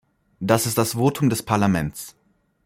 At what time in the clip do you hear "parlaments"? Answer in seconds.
1.43-2.15